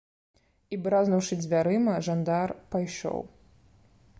І, 0.43 0.75
бразнуўшы 0.87 1.37
дзвярыма, 1.43 1.93
жандар 2.07 2.55
пайшоў. 2.77 3.19